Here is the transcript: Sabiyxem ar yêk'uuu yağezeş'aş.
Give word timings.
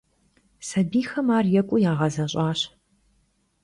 Sabiyxem 0.67 1.27
ar 1.37 1.45
yêk'uuu 1.53 1.81
yağezeş'aş. 1.83 2.59